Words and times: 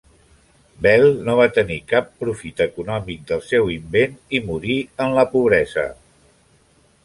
Bell 0.85 1.03
no 1.27 1.35
va 1.39 1.45
tenir 1.57 1.77
cap 1.91 2.07
profit 2.23 2.63
econòmic 2.67 3.29
del 3.33 3.45
seu 3.53 3.71
invent 3.77 4.19
i 4.39 4.43
morí 4.51 4.81
en 5.07 5.15
la 5.21 5.29
pobresa. 5.37 5.89